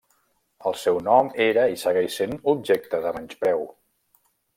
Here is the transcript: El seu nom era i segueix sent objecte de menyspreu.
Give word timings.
El 0.69 0.77
seu 0.83 0.95
nom 1.07 1.29
era 1.45 1.65
i 1.73 1.77
segueix 1.81 2.15
sent 2.21 2.33
objecte 2.55 3.03
de 3.05 3.13
menyspreu. 3.19 3.63